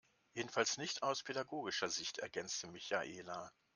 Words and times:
Jedenfalls 0.33 0.79
nicht 0.79 1.03
aus 1.03 1.21
pädagogischer 1.21 1.87
Sicht, 1.87 2.17
ergänzte 2.17 2.65
Michaela. 2.65 3.51